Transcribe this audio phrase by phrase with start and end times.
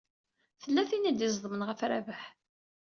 [0.61, 2.23] Tella tin i d-iẓeḍmen ɣef Rabaḥ.